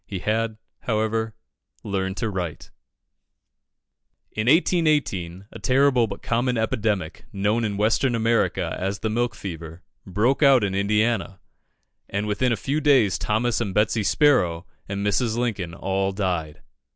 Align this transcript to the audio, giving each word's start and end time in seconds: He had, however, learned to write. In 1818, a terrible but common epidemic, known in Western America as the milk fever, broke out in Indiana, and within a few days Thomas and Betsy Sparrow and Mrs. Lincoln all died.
He 0.07 0.17
had, 0.17 0.57
however, 0.79 1.35
learned 1.83 2.17
to 2.17 2.29
write. 2.31 2.71
In 4.31 4.47
1818, 4.47 5.45
a 5.51 5.59
terrible 5.59 6.07
but 6.07 6.23
common 6.23 6.57
epidemic, 6.57 7.25
known 7.31 7.63
in 7.63 7.77
Western 7.77 8.15
America 8.15 8.75
as 8.79 9.01
the 9.01 9.11
milk 9.11 9.35
fever, 9.35 9.83
broke 10.03 10.41
out 10.41 10.63
in 10.63 10.73
Indiana, 10.73 11.39
and 12.09 12.25
within 12.25 12.51
a 12.51 12.57
few 12.57 12.81
days 12.81 13.19
Thomas 13.19 13.61
and 13.61 13.75
Betsy 13.75 14.01
Sparrow 14.01 14.65
and 14.89 15.05
Mrs. 15.05 15.37
Lincoln 15.37 15.75
all 15.75 16.11
died. 16.11 16.63